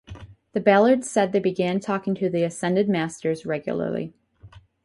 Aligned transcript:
The 0.53 0.59
Ballards 0.59 1.07
said 1.07 1.31
they 1.31 1.37
began 1.39 1.79
talking 1.79 2.15
to 2.15 2.27
the 2.27 2.41
Ascended 2.43 2.89
Masters 2.89 3.45
regularly. 3.45 4.15